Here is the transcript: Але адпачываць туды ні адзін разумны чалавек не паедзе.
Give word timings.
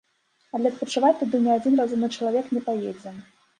Але 0.55 0.71
адпачываць 0.73 1.11
туды 1.19 1.43
ні 1.45 1.53
адзін 1.57 1.77
разумны 1.83 2.11
чалавек 2.17 2.45
не 2.57 2.67
паедзе. 2.71 3.17